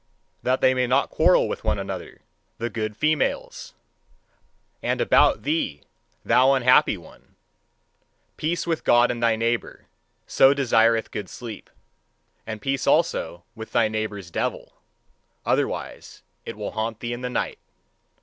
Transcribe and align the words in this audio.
That 0.41 0.61
they 0.61 0.73
may 0.73 0.87
not 0.87 1.11
quarrel 1.11 1.47
with 1.47 1.63
one 1.63 1.77
another, 1.77 2.21
the 2.57 2.71
good 2.71 2.97
females! 2.97 3.75
And 4.81 4.99
about 4.99 5.43
thee, 5.43 5.81
thou 6.25 6.53
unhappy 6.53 6.97
one! 6.97 7.35
Peace 8.35 8.65
with 8.65 8.83
God 8.83 9.11
and 9.11 9.21
thy 9.21 9.35
neighbour: 9.35 9.85
so 10.25 10.55
desireth 10.55 11.11
good 11.11 11.29
sleep. 11.29 11.69
And 12.47 12.63
peace 12.63 12.87
also 12.87 13.43
with 13.53 13.73
thy 13.73 13.89
neighbour's 13.89 14.31
devil! 14.31 14.73
Otherwise 15.45 16.23
it 16.47 16.57
will 16.57 16.71
haunt 16.71 16.99
thee 16.99 17.13
in 17.13 17.21
the 17.21 17.29
night. 17.29 17.59